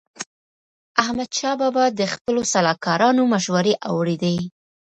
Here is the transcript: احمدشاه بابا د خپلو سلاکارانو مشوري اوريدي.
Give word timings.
احمدشاه 1.03 1.55
بابا 1.61 1.85
د 1.99 2.01
خپلو 2.13 2.41
سلاکارانو 2.53 3.21
مشوري 3.33 3.73
اوريدي. 3.89 4.37